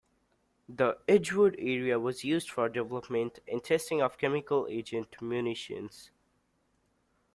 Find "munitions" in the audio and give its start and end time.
5.21-6.09